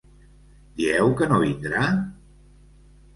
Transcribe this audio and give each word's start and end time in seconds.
Dieu 0.79 1.11
que 1.19 1.27
no 1.31 1.41
vindrà? 1.43 1.83